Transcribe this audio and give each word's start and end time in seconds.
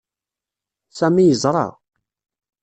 Sami 0.97 1.23
yeẓra. 1.27 1.67